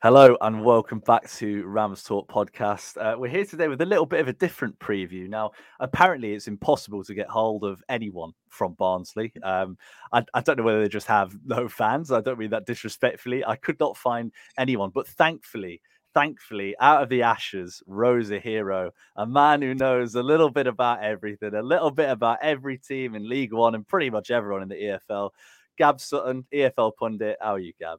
[0.00, 2.96] Hello and welcome back to Rams Talk podcast.
[2.98, 5.28] Uh, we're here today with a little bit of a different preview.
[5.28, 9.32] Now, apparently, it's impossible to get hold of anyone from Barnsley.
[9.42, 9.76] Um,
[10.12, 12.12] I, I, don't know whether they just have no fans.
[12.12, 13.44] I don't mean that disrespectfully.
[13.44, 15.82] I could not find anyone, but thankfully,
[16.14, 20.68] thankfully, out of the ashes rose a hero, a man who knows a little bit
[20.68, 24.62] about everything, a little bit about every team in League One and pretty much everyone
[24.62, 25.30] in the EFL.
[25.76, 27.36] Gab Sutton, EFL pundit.
[27.40, 27.98] How are you, Gab?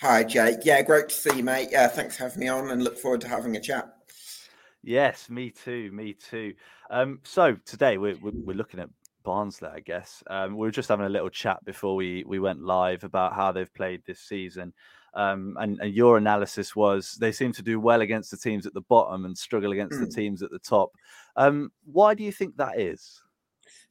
[0.00, 0.58] Hi, Jake.
[0.64, 1.68] Yeah, great to see you, mate.
[1.70, 3.94] Yeah, thanks for having me on and look forward to having a chat.
[4.82, 5.90] Yes, me too.
[5.92, 6.54] Me too.
[6.90, 8.90] Um, so today we're, we're looking at
[9.22, 10.22] Barnsley, I guess.
[10.28, 13.50] Um, we were just having a little chat before we, we went live about how
[13.50, 14.72] they've played this season.
[15.14, 18.74] Um, and, and, your analysis was they seem to do well against the teams at
[18.74, 20.00] the bottom and struggle against mm.
[20.00, 20.90] the teams at the top.
[21.36, 23.22] Um, why do you think that is?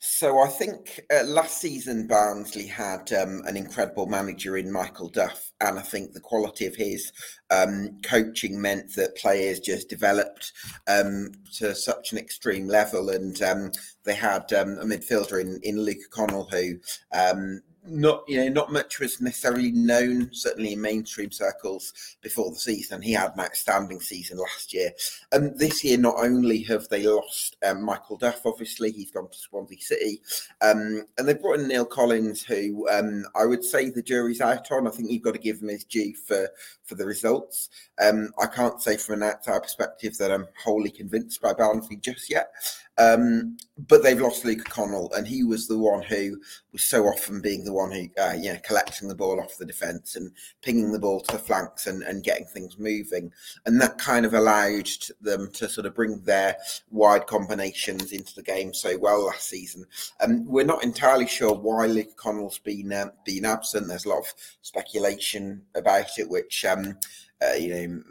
[0.05, 5.53] So I think uh, last season Barnsley had um, an incredible manager in Michael Duff,
[5.61, 7.13] and I think the quality of his
[7.49, 10.51] um, coaching meant that players just developed
[10.89, 13.71] um, to such an extreme level, and um,
[14.03, 16.73] they had um, a midfielder in in Luke Connell who
[17.13, 22.59] um, not you know not much was necessarily known certainly in mainstream circles before the
[22.59, 23.01] season.
[23.01, 24.91] He had an outstanding season last year.
[25.31, 29.29] And um, this year not only have they lost um, michael duff obviously he's gone
[29.29, 30.21] to swansea city
[30.61, 34.71] um, and they brought in neil collins who um, i would say the jury's out
[34.71, 34.87] on.
[34.87, 36.49] I think you've got to give him his due for
[36.83, 37.69] for the results.
[38.01, 42.29] Um, i can't say from an outside perspective that i'm wholly convinced by barnsley just
[42.29, 42.51] yet
[42.97, 46.39] um, but they've lost Luke Connell, and he was the one who
[46.71, 49.65] was so often being the one who, uh, you know, collecting the ball off the
[49.65, 50.31] defence and
[50.61, 53.31] pinging the ball to the flanks and, and getting things moving.
[53.65, 54.89] And that kind of allowed
[55.21, 56.55] them to sort of bring their
[56.91, 59.85] wide combinations into the game so well last season.
[60.19, 63.87] Um, we're not entirely sure why Luke Connell's been uh, been absent.
[63.87, 66.99] There's a lot of speculation about it, which um,
[67.41, 68.03] uh, you know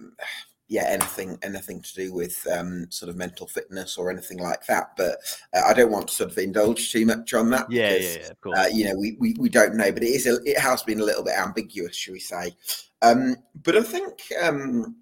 [0.73, 4.93] yeah, anything anything to do with um, sort of mental fitness or anything like that.
[4.97, 5.19] But
[5.53, 7.71] uh, I don't want to sort of indulge too much on that.
[7.71, 8.59] Yeah, because, yeah, yeah, of course.
[8.59, 10.99] Uh, you know, we, we, we don't know, but it is a, it has been
[10.99, 12.57] a little bit ambiguous, should we say?
[13.03, 14.15] Um, but I think.
[14.43, 14.97] Um,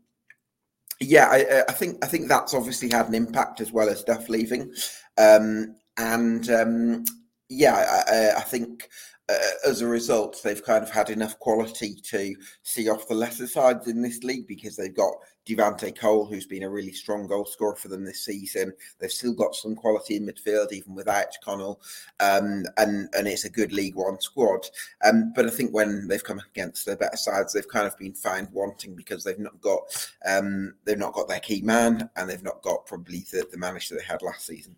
[1.02, 4.28] yeah, I, I, think I think that's obviously had an impact as well as Duff
[4.28, 4.70] leaving,
[5.16, 7.04] um, and um,
[7.48, 9.19] yeah, I, I think uh,
[9.66, 13.88] as a result, they've kind of had enough quality to see off the lesser sides
[13.88, 15.14] in this league because they've got
[15.46, 18.72] Devante Cole, who's been a really strong goal scorer for them this season.
[18.98, 21.80] They've still got some quality in midfield, even without Connell,
[22.20, 24.66] um, and and it's a good League One squad.
[25.04, 28.14] Um, but I think when they've come against the better sides, they've kind of been
[28.14, 29.80] found wanting because they've not got
[30.26, 33.96] um, they've not got their key man, and they've not got probably the, the manager
[33.96, 34.76] they had last season.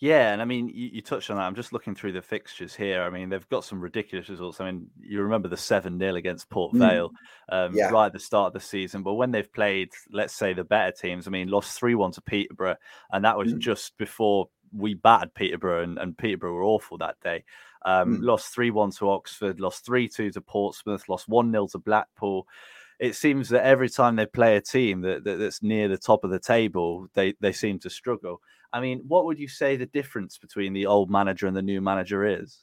[0.00, 1.42] Yeah, and I mean, you, you, touched on that.
[1.42, 3.02] I'm just looking through the fixtures here.
[3.02, 4.58] I mean, they've got some ridiculous results.
[4.58, 6.78] I mean, you remember the 7 0 against Port mm.
[6.78, 7.10] Vale
[7.50, 7.90] um, yeah.
[7.90, 9.02] right at the start of the season.
[9.02, 12.22] But when they've played, let's say, the better teams, I mean, lost 3 1 to
[12.22, 12.76] Peterborough,
[13.12, 13.58] and that was mm.
[13.58, 17.44] just before we battered Peterborough, and, and Peterborough were awful that day.
[17.84, 18.22] Um, mm.
[18.22, 22.46] Lost 3 1 to Oxford, lost 3 2 to Portsmouth, lost 1 0 to Blackpool
[23.00, 26.22] it seems that every time they play a team that, that, that's near the top
[26.22, 28.42] of the table, they they seem to struggle.
[28.72, 31.80] I mean, what would you say the difference between the old manager and the new
[31.80, 32.60] manager is?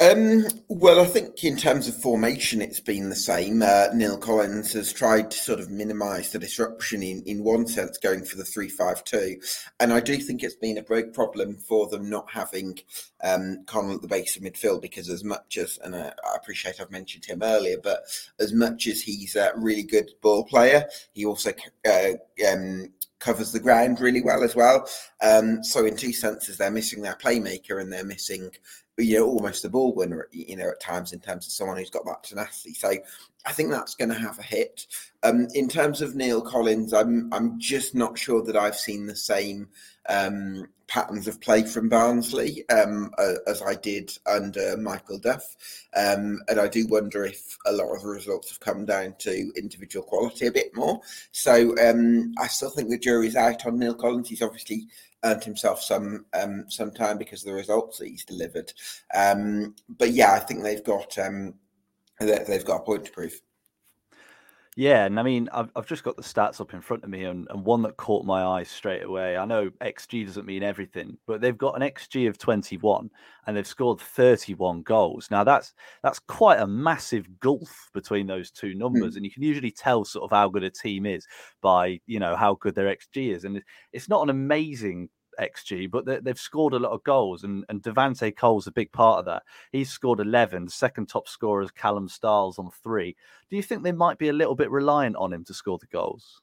[0.00, 3.60] Um, well, I think in terms of formation, it's been the same.
[3.60, 7.98] Uh, Neil Collins has tried to sort of minimise the disruption in, in one sense,
[7.98, 9.38] going for the three-five-two,
[9.78, 12.78] and I do think it's been a big problem for them not having
[13.22, 16.80] um, Connell at the base of midfield because as much as, and I, I appreciate
[16.80, 18.04] I've mentioned him earlier, but
[18.38, 21.52] as much as he's a really good ball player, he also
[21.86, 22.12] uh,
[22.50, 22.88] um,
[23.20, 24.88] covers the ground really well as well.
[25.22, 28.50] Um, so in two senses, they're missing their playmaker and they're missing
[29.00, 31.90] you know, almost the ball winner, you know, at times in terms of someone who's
[31.90, 32.74] got that tenacity.
[32.74, 32.92] So
[33.46, 34.86] I think that's going to have a hit.
[35.22, 39.16] Um, in terms of Neil Collins, I'm I'm just not sure that I've seen the
[39.16, 39.68] same
[40.08, 43.12] um, patterns of play from Barnsley um,
[43.46, 45.56] as I did under Michael Duff,
[45.96, 49.52] um, and I do wonder if a lot of the results have come down to
[49.56, 51.00] individual quality a bit more.
[51.30, 54.28] So um, I still think the jury's out on Neil Collins.
[54.28, 54.88] He's obviously
[55.22, 58.72] earned himself some um, some time because of the results that he's delivered.
[59.14, 61.54] Um, but yeah, I think they've got um,
[62.18, 63.40] they've got a point to prove.
[64.80, 67.24] Yeah, and I mean, I've, I've just got the stats up in front of me,
[67.24, 69.36] and, and one that caught my eye straight away.
[69.36, 73.10] I know XG doesn't mean everything, but they've got an XG of 21,
[73.46, 75.30] and they've scored 31 goals.
[75.30, 79.16] Now that's that's quite a massive gulf between those two numbers, mm.
[79.16, 81.26] and you can usually tell sort of how good a team is
[81.60, 83.62] by you know how good their XG is, and
[83.92, 85.10] it's not an amazing
[85.40, 88.92] xG, but they, have scored a lot of goals, and, and Devante Cole's a big
[88.92, 89.42] part of that.
[89.72, 90.66] He's scored 11.
[90.66, 93.16] The second top scorer is Callum Styles on three.
[93.50, 95.86] Do you think they might be a little bit reliant on him to score the
[95.86, 96.40] goals?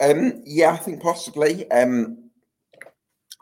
[0.00, 1.70] Um, yeah, I think possibly.
[1.70, 2.29] Um,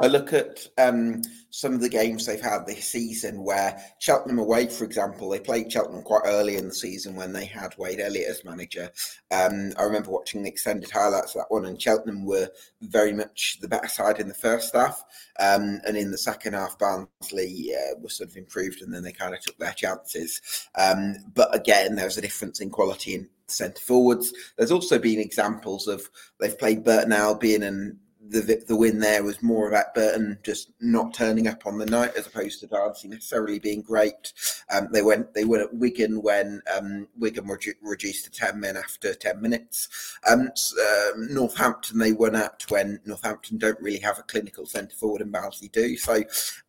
[0.01, 4.69] I look at um, some of the games they've had this season where Cheltenham away,
[4.69, 8.31] for example, they played Cheltenham quite early in the season when they had Wade Elliott
[8.31, 8.91] as manager.
[9.33, 12.49] Um, I remember watching the extended highlights of that one, and Cheltenham were
[12.81, 15.03] very much the better side in the first half.
[15.41, 19.13] Um, and in the second half, Barnsley uh, was sort of improved, and then they
[19.13, 20.69] kind of took their chances.
[20.77, 24.33] Um, but again, there was a difference in quality in centre forwards.
[24.57, 26.09] There's also been examples of
[26.39, 31.15] they've played Burton Albion and the the win there was more about Burton just not
[31.15, 34.33] turning up on the night as opposed to Darcy necessarily being great.
[34.71, 38.59] Um, they went they were at Wigan when um, Wigan were redu- reduced to ten
[38.61, 39.89] men after ten minutes.
[40.29, 45.23] Um, um, Northampton they won at when Northampton don't really have a clinical centre forward
[45.23, 45.97] and Barnsley do.
[45.97, 46.23] So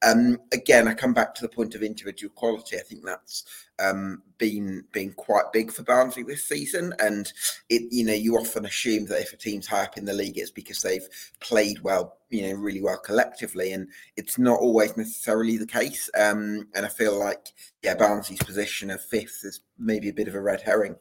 [0.05, 2.77] um, again, I come back to the point of individual quality.
[2.77, 3.45] I think that's
[3.79, 7.31] um, been been quite big for Barnsley this season, and
[7.69, 10.37] it you know you often assume that if a team's high up in the league,
[10.37, 11.07] it's because they've
[11.39, 13.87] played well, you know, really well collectively, and
[14.17, 16.09] it's not always necessarily the case.
[16.17, 17.53] Um, and I feel like
[17.83, 20.95] yeah, Barnsley's position of fifth is maybe a bit of a red herring.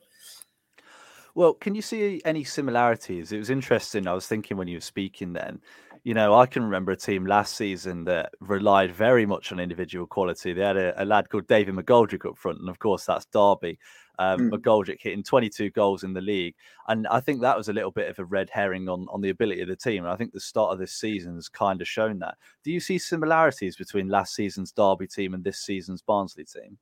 [1.34, 3.30] Well, can you see any similarities?
[3.30, 4.08] It was interesting.
[4.08, 5.60] I was thinking when you were speaking then
[6.08, 10.06] you know, I can remember a team last season that relied very much on individual
[10.06, 10.54] quality.
[10.54, 13.78] They had a, a lad called David McGoldrick up front, and of course, that's Derby.
[14.18, 14.54] Um, mm.
[14.54, 16.54] McGoldrick hitting 22 goals in the league,
[16.88, 19.28] and I think that was a little bit of a red herring on on the
[19.28, 20.04] ability of the team.
[20.04, 22.38] And I think the start of this season has kind of shown that.
[22.64, 26.78] Do you see similarities between last season's Derby team and this season's Barnsley team?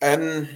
[0.00, 0.46] Um,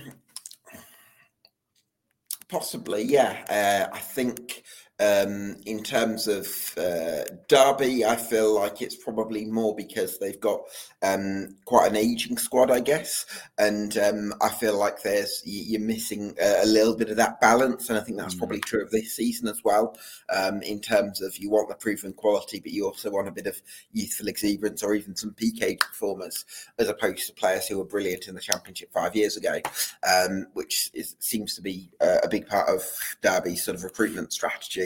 [2.49, 3.88] possibly, yeah.
[3.90, 4.62] Uh, I think
[4.98, 6.46] um, in terms of
[6.78, 10.60] uh, Derby, I feel like it's probably more because they've got
[11.02, 13.26] um, quite an aging squad, I guess,
[13.58, 17.98] and um, I feel like there's you're missing a, little bit of that balance, and
[17.98, 18.38] I think that's mm.
[18.38, 19.94] probably true of this season as well.
[20.34, 23.46] Um, in terms of you want the proven quality, but you also want a bit
[23.46, 23.60] of
[23.92, 26.46] youthful exuberance or even some PK performers,
[26.78, 29.60] as opposed to players who were brilliant in the Championship five years ago,
[30.08, 32.82] um, which is, seems to be a, a big part of
[33.20, 34.86] Derby's sort of recruitment strategy.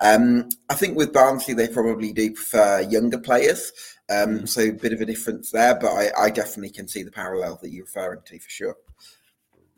[0.00, 3.72] Um, I think with Barnsley, they probably do prefer younger players.
[4.10, 4.48] Um, mm.
[4.48, 7.58] so a bit of a difference there, but I, I definitely can see the parallel
[7.62, 8.76] that you're referring to for sure.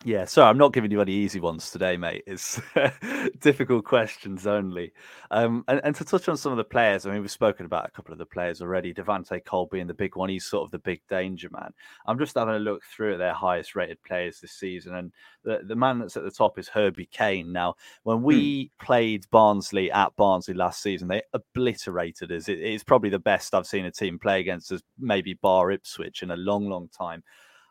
[0.06, 2.22] Yeah, sorry, I'm not giving you any easy ones today, mate.
[2.28, 2.60] It's
[3.40, 4.92] difficult questions only.
[5.32, 7.88] Um, and, and, to touch on some of the players, I mean, we've spoken about
[7.88, 8.94] a couple of the players already.
[8.94, 11.74] Devante Cole being the big one, he's sort of the big danger man.
[12.06, 15.10] I'm just having a look through at their highest rated players this season, and
[15.42, 17.50] the, the man that's at the top is Herbie Kane.
[17.50, 18.86] Now, when we hmm.
[18.86, 22.48] played Barnsley at Barnsley last season, they obliterated us.
[22.48, 26.22] It, it's probably the best I've seen a team play against us, maybe bar Ipswich
[26.22, 27.24] in a long, long time.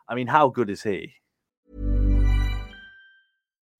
[0.06, 1.14] I mean, how good is he?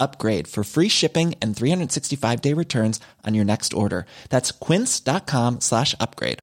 [0.00, 4.06] upgrade for free shipping and 365 day returns on your next order.
[4.30, 6.38] That's quince.com slash upgrade.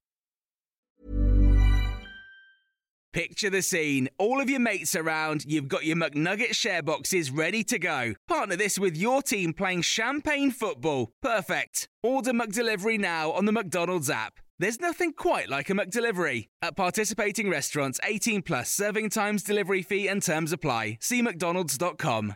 [3.14, 4.08] Picture the scene.
[4.18, 8.14] All of your mates around, you've got your McNugget share boxes ready to go.
[8.28, 11.10] Partner this with your team playing champagne football.
[11.22, 11.88] Perfect.
[12.02, 14.34] Order McDelivery now on the McDonald's app.
[14.58, 16.48] There's nothing quite like a McDelivery.
[16.60, 20.98] At participating restaurants, 18 plus serving times, delivery fee, and terms apply.
[21.00, 22.34] See McDonald's.com.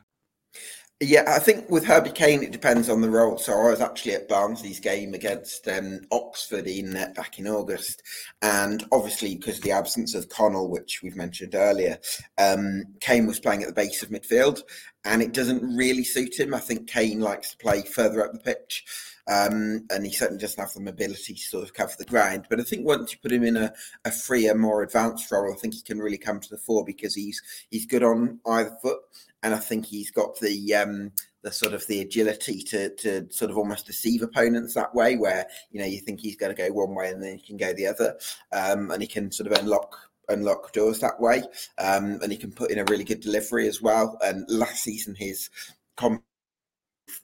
[1.05, 3.37] Yeah, I think with Herbie Kane, it depends on the role.
[3.37, 8.05] So I was actually at Barnsley's game against um, Oxford in uh, back in August,
[8.41, 11.99] and obviously because of the absence of Connell, which we've mentioned earlier,
[12.39, 14.63] um, Kane was playing at the base of midfield,
[15.05, 16.55] and it doesn't really suit him.
[16.55, 18.85] I think Kane likes to play further up the pitch.
[19.29, 22.47] Um, and he certainly doesn't have the mobility to sort of cover the ground.
[22.51, 23.73] But I think once you put him in a,
[24.05, 27.15] a freer, more advanced role, I think he can really come to the fore because
[27.15, 27.41] he's
[27.71, 28.99] he's good on either foot,
[29.43, 33.51] and I think he's got the um, the sort of the agility to to sort
[33.51, 36.73] of almost deceive opponents that way, where you know you think he's going to go
[36.73, 38.17] one way and then he can go the other,
[38.53, 39.97] um, and he can sort of unlock
[40.29, 41.43] unlock doors that way,
[41.79, 44.19] um, and he can put in a really good delivery as well.
[44.25, 45.51] And last season his
[45.97, 46.23] comp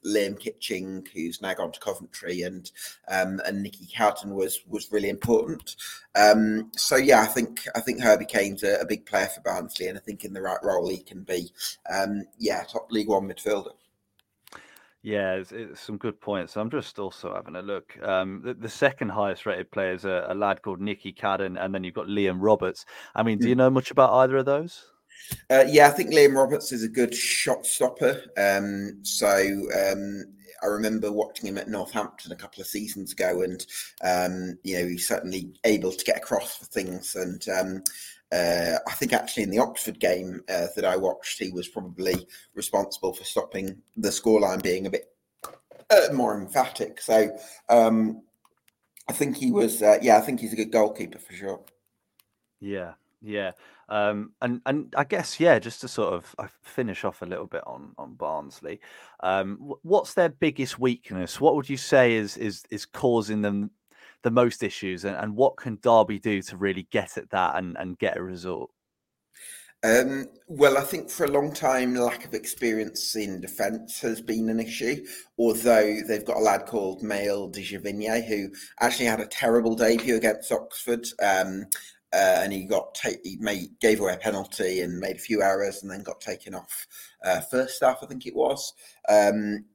[0.05, 2.71] Liam Kitching, who's now gone to Coventry, and
[3.07, 5.75] um, and Nicky Cadden was was really important.
[6.15, 9.87] Um, so yeah, I think I think Herbie Kane's a, a, big player for Barnsley,
[9.87, 11.51] and I think in the right role he can be,
[11.93, 13.73] um, yeah, top League One midfielder.
[15.01, 16.57] Yeah, it's, it's, some good points.
[16.57, 17.97] I'm just also having a look.
[18.03, 21.73] Um, the, the, second highest rated player is a, a, lad called Nicky Cadden, and
[21.73, 22.85] then you've got Liam Roberts.
[23.15, 23.59] I mean, do you hmm.
[23.59, 24.91] know much about either of those?
[25.49, 28.21] Uh, yeah, I think Liam Roberts is a good shot stopper.
[28.37, 30.25] Um, so um,
[30.61, 33.65] I remember watching him at Northampton a couple of seasons ago, and
[34.03, 37.15] um, you know he's certainly able to get across for things.
[37.15, 37.83] And um,
[38.31, 42.27] uh, I think actually in the Oxford game uh, that I watched, he was probably
[42.53, 45.13] responsible for stopping the scoreline being a bit
[45.89, 47.01] uh, more emphatic.
[47.01, 47.35] So
[47.69, 48.21] um,
[49.07, 51.61] I think he was, uh, yeah, I think he's a good goalkeeper for sure.
[52.59, 53.51] Yeah, yeah.
[53.89, 57.47] Um, and and I guess yeah, just to sort of uh, finish off a little
[57.47, 58.79] bit on on Barnsley,
[59.21, 61.41] um, what's their biggest weakness?
[61.41, 63.71] What would you say is is is causing them
[64.21, 67.75] the most issues, and, and what can Derby do to really get at that and
[67.77, 68.71] and get a result?
[69.81, 74.49] Um, well, I think for a long time, lack of experience in defence has been
[74.49, 75.05] an issue.
[75.37, 78.49] Although they've got a lad called Maël de Gevigney who
[78.81, 81.07] actually had a terrible debut against Oxford.
[81.23, 81.65] Um,
[82.13, 85.41] uh, and he got ta- he made gave away a penalty and made a few
[85.41, 86.87] errors and then got taken off
[87.23, 88.73] uh, first half I think it was
[89.07, 89.65] um,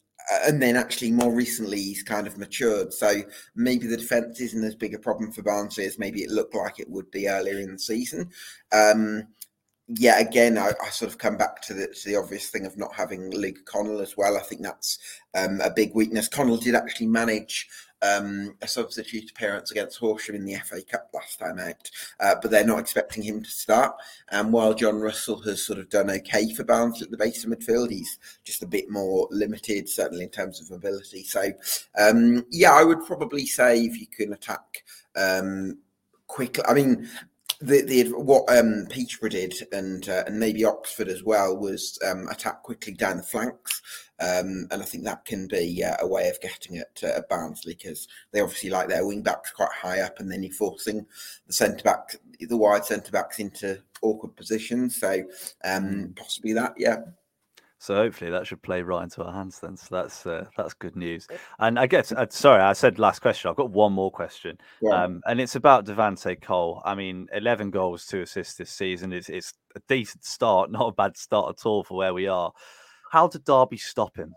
[0.46, 3.22] and then actually more recently he's kind of matured so
[3.54, 6.80] maybe the defence isn't as big a problem for Barnsley as maybe it looked like
[6.80, 8.30] it would be earlier in the season
[8.72, 9.28] um,
[9.88, 12.78] yeah, again, I, I, sort of come back to the, to the obvious thing of
[12.78, 14.36] not having Luke Connell as well.
[14.36, 14.98] I think that's
[15.34, 16.28] um, a big weakness.
[16.28, 17.68] Connell did actually manage
[18.04, 22.50] um, a substitute appearance against Horsham in the FA Cup last time out, uh, but
[22.50, 23.94] they're not expecting him to start.
[24.30, 27.50] And while Jon Russell has sort of done okay for Barnsley at the base of
[27.50, 31.24] midfield, he's just a bit more limited, certainly in terms of mobility.
[31.24, 31.52] So,
[31.98, 34.84] um, yeah, I would probably say if you can attack
[35.16, 35.78] um,
[36.26, 37.08] quickly, I mean,
[37.60, 42.28] the, the what um, Peterborough did and uh, and maybe Oxford as well was um,
[42.28, 43.82] attack quickly down the flanks,
[44.20, 47.74] um, and I think that can be uh, a way of getting at uh, Barnsley
[47.74, 51.06] because they obviously like their wing backs quite high up, and then you're forcing
[51.46, 55.00] the centre back, the wide centre backs into awkward positions.
[55.00, 55.24] So
[55.64, 56.98] um, possibly that, yeah.
[57.84, 59.76] So hopefully that should play right into our hands then.
[59.76, 61.28] So that's uh, that's good news.
[61.58, 63.50] And I guess uh, sorry, I said last question.
[63.50, 65.04] I've got one more question, yeah.
[65.04, 66.80] um, and it's about Devante Cole.
[66.86, 69.12] I mean, eleven goals, two assists this season.
[69.12, 72.50] It's it's a decent start, not a bad start at all for where we are.
[73.12, 74.34] How did Derby stop him?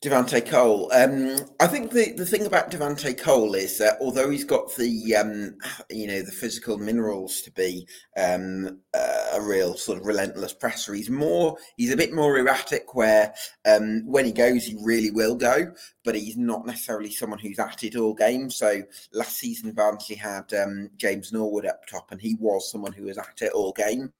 [0.00, 0.92] Devante Cole.
[0.92, 5.16] Um, I think the, the thing about Devante Cole is that although he's got the
[5.16, 5.56] um,
[5.90, 7.84] you know the physical minerals to be
[8.16, 12.94] um, uh, a real sort of relentless presser, he's more he's a bit more erratic.
[12.94, 13.34] Where
[13.66, 15.72] um, when he goes, he really will go,
[16.04, 18.50] but he's not necessarily someone who's at it all game.
[18.50, 23.06] So last season, Barnsley had um, James Norwood up top, and he was someone who
[23.06, 24.12] was at it all game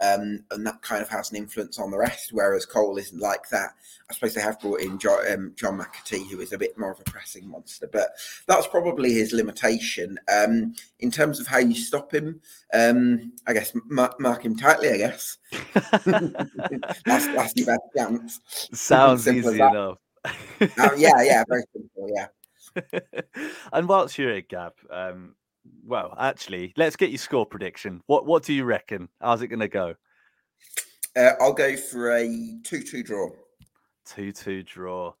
[0.00, 2.30] um, and that kind of has an influence on the rest.
[2.32, 3.70] Whereas Cole isn't like that.
[4.08, 6.92] I suppose they have brought in John, um, John McAtee, who is a bit more
[6.92, 8.10] of a pressing monster, but
[8.46, 10.18] that's probably his limitation.
[10.32, 12.40] Um, in terms of how you stop him,
[12.72, 14.90] um, I guess mark, mark, him tightly.
[14.90, 15.38] I guess
[16.04, 18.40] that's, that's your best chance.
[18.72, 19.98] Sounds easy enough.
[20.24, 22.08] uh, yeah, yeah, very simple.
[22.14, 22.26] Yeah.
[23.72, 25.34] and whilst you're at Gab, um,
[25.84, 28.02] well, actually, let's get your score prediction.
[28.06, 29.08] What what do you reckon?
[29.20, 29.94] How's it going to go?
[31.16, 33.30] Uh, I'll go for a two-two draw.
[34.04, 35.14] Two-two draw.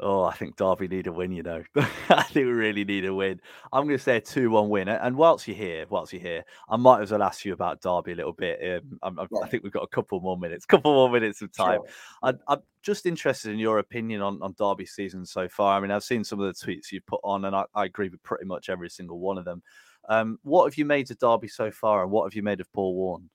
[0.00, 1.62] Oh, I think Derby need a win, you know.
[1.76, 3.40] I think we really need a win.
[3.72, 4.88] I'm going to say a 2 1 win.
[4.88, 8.12] And whilst you're here, whilst you're here, I might as well ask you about Derby
[8.12, 8.82] a little bit.
[9.04, 11.80] Um, i think we've got a couple more minutes, couple more minutes of time.
[11.84, 12.34] Sure.
[12.48, 15.78] I, I'm just interested in your opinion on, on Derby season so far.
[15.78, 18.08] I mean, I've seen some of the tweets you've put on, and I, I agree
[18.08, 19.62] with pretty much every single one of them.
[20.08, 22.70] Um, what have you made of Derby so far, and what have you made of
[22.72, 23.30] Paul Warne?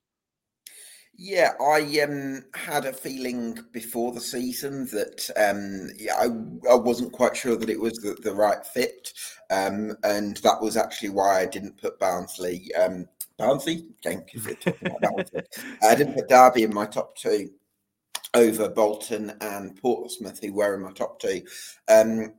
[1.21, 6.27] Yeah, I um, had a feeling before the season that um, yeah, I,
[6.71, 9.11] I wasn't quite sure that it was the, the right fit,
[9.51, 12.73] um, and that was actually why I didn't put Barnsley.
[12.73, 13.05] Um,
[13.37, 17.49] Barnsley, I didn't put Derby in my top two
[18.33, 21.41] over Bolton and Portsmouth, who were in my top two.
[21.89, 22.33] Um,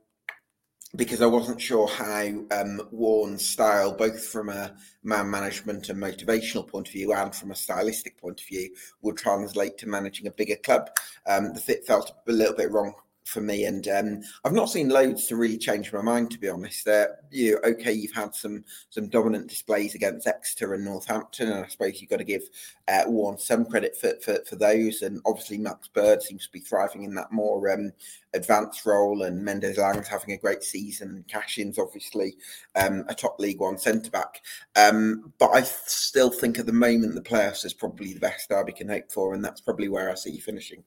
[0.97, 6.67] because I wasn't sure how um, Warne's style, both from a man management and motivational
[6.67, 8.71] point of view and from a stylistic point of view,
[9.03, 10.91] would translate to managing a bigger club.
[11.27, 12.95] Um, the fit felt a little bit wrong
[13.25, 13.65] for me.
[13.65, 16.89] And um, I've not seen loads to really change my mind, to be honest.
[17.31, 17.93] You okay?
[17.93, 22.19] You've had some some dominant displays against Exeter and Northampton, and I suppose you've got
[22.19, 22.43] to give
[22.89, 25.03] uh, Warne some credit for, for, for those.
[25.03, 27.93] And obviously, Max Bird seems to be thriving in that more um,
[28.35, 31.11] advanced role, and Mendez-Laing's having a great season.
[31.11, 32.37] And Cashin's obviously
[32.75, 34.43] um, a top League One centre back.
[34.77, 38.73] Um, but I still think at the moment the playoffs is probably the best Derby
[38.73, 40.83] can hope for, and that's probably where I see you finishing.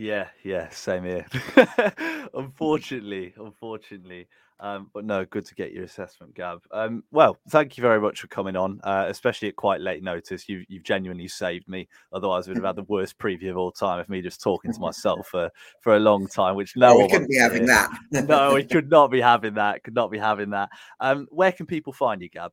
[0.00, 1.26] Yeah, yeah, same here.
[2.34, 4.28] unfortunately, unfortunately.
[4.58, 6.62] Um, but no, good to get your assessment, Gab.
[6.72, 10.48] Um, well, thank you very much for coming on, uh, especially at quite late notice.
[10.48, 11.86] You, you've genuinely saved me.
[12.14, 14.80] Otherwise, we'd have had the worst preview of all time of me just talking to
[14.80, 15.50] myself for,
[15.82, 17.90] for a long time, which no, we couldn't be having that.
[18.26, 19.84] no, we could not be having that.
[19.84, 20.70] Could not be having that.
[21.00, 22.52] Um, where can people find you, Gab?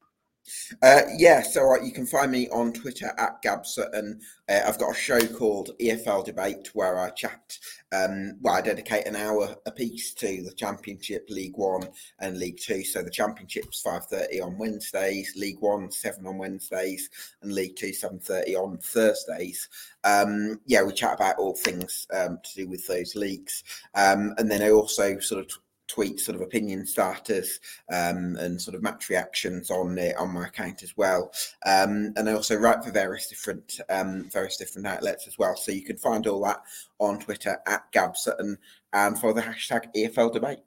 [0.81, 4.19] Uh, yeah, so uh, you can find me on Twitter at Gab Sutton.
[4.49, 7.57] Uh, I've got a show called EFL Debate where I chat,
[7.91, 11.87] um, well, I dedicate an hour a piece to the Championship, League One,
[12.19, 12.83] and League Two.
[12.83, 17.09] So the Championship's five thirty on Wednesdays, League One seven on Wednesdays,
[17.41, 19.67] and League Two seven thirty on Thursdays.
[20.03, 23.63] Um, yeah, we chat about all things um, to do with those leagues,
[23.95, 25.51] um, and then I also sort of
[25.87, 27.59] tweet sort of opinion starters
[27.91, 31.31] um, and sort of match reactions on uh, on my account as well.
[31.65, 35.55] Um, and I also write for various different um, various different outlets as well.
[35.55, 36.61] So you can find all that
[36.99, 38.57] on Twitter at Gab Sutton
[38.93, 40.59] and for the hashtag EFL debate.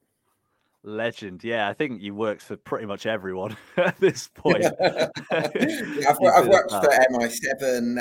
[0.82, 1.68] Legend, yeah.
[1.68, 4.62] I think you worked for pretty much everyone at this point.
[4.62, 8.00] yeah, I've, I've worked for MI7,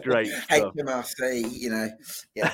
[0.04, 1.88] great HMRC, you know,
[2.36, 2.52] yeah.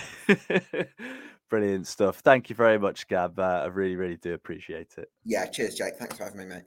[1.51, 2.21] Brilliant stuff.
[2.21, 3.39] Thank you very much, Gab.
[3.39, 5.11] Uh, I really, really do appreciate it.
[5.25, 5.97] Yeah, cheers, Jake.
[5.97, 6.63] Thanks for having me, mate.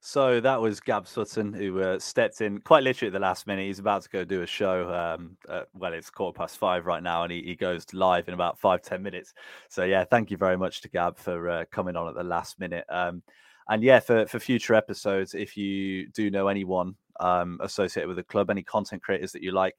[0.00, 3.66] So that was Gab Sutton, who uh, stepped in quite literally at the last minute.
[3.66, 4.90] He's about to go do a show.
[4.90, 8.32] Um, uh, well, it's quarter past five right now, and he, he goes live in
[8.32, 9.34] about five ten minutes.
[9.68, 12.58] So yeah, thank you very much to Gab for uh, coming on at the last
[12.58, 12.86] minute.
[12.88, 13.22] Um,
[13.68, 18.22] and yeah, for for future episodes, if you do know anyone um, associated with the
[18.22, 19.74] club, any content creators that you like,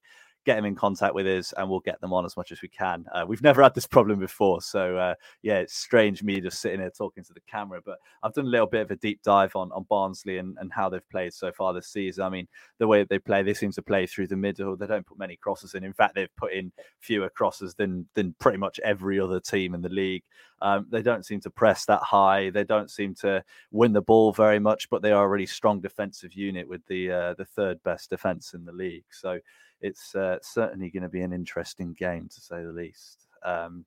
[0.48, 2.70] get them in contact with us and we'll get them on as much as we
[2.70, 3.06] can.
[3.14, 4.62] Uh, we've never had this problem before.
[4.62, 8.34] So, uh, yeah, it's strange me just sitting here talking to the camera, but I've
[8.34, 11.10] done a little bit of a deep dive on, on Barnsley and, and how they've
[11.10, 12.24] played so far this season.
[12.24, 14.78] I mean, the way they play, they seem to play through the middle.
[14.78, 15.84] They don't put many crosses in.
[15.84, 19.82] In fact, they've put in fewer crosses than, than pretty much every other team in
[19.82, 20.24] the league.
[20.62, 22.52] Um, they don't seem to press that high.
[22.52, 25.82] They don't seem to win the ball very much, but they are a really strong
[25.82, 29.06] defensive unit with the uh, the third best defense in the league.
[29.12, 29.40] So
[29.82, 33.28] it's uh, certainly going to be an interesting game to say the least.
[33.44, 33.86] Um,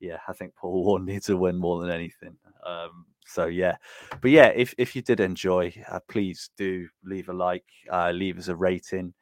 [0.00, 2.36] yeah, I think Paul Warne needs to win more than anything.
[2.64, 3.76] Um, so yeah,
[4.20, 8.38] but yeah, if if you did enjoy, uh, please do leave a like, uh, leave
[8.38, 9.14] us a rating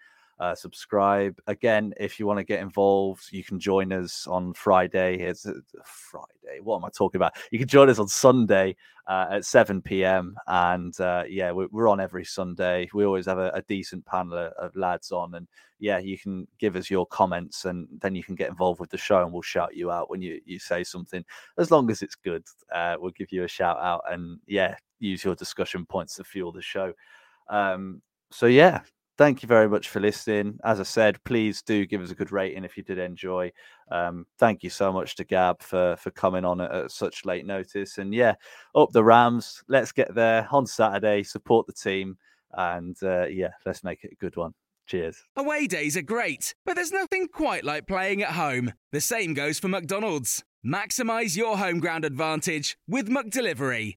[0.44, 1.40] uh, subscribe.
[1.46, 5.16] Again, if you want to get involved, you can join us on Friday.
[5.16, 5.54] It's uh,
[5.85, 6.61] Friday.
[6.62, 7.33] What am I talking about?
[7.50, 8.76] You can join us on Sunday
[9.07, 10.37] uh, at 7 p.m.
[10.46, 12.90] And uh, yeah, we're, on every Sunday.
[12.92, 15.35] We always have a, a decent panel of, of, lads on.
[15.35, 18.90] And yeah, you can give us your comments and then you can get involved with
[18.90, 21.24] the show and we'll shout you out when you, you say something.
[21.57, 24.02] As long as it's good, uh, we'll give you a shout out.
[24.11, 26.92] And yeah, use your discussion points to fuel the show.
[27.48, 28.80] Um, so yeah,
[29.18, 30.59] thank you very much for listening.
[30.64, 33.53] As I said, please do give us a good rating if you did enjoy.
[33.90, 37.46] Um, thank you so much to Gab for for coming on at, at, such late
[37.46, 37.98] notice.
[37.98, 38.35] And yeah,
[38.74, 39.62] up the Rams.
[39.68, 41.22] Let's get there on Saturday.
[41.22, 42.16] Support the team,
[42.53, 44.53] and uh, yeah, let's make it a good one.
[44.87, 45.24] Cheers.
[45.37, 48.72] Away days are great, but there's nothing quite like playing at home.
[48.92, 50.44] The same goes for McDonald's.
[50.64, 53.96] Maximize your home ground advantage with McDelivery.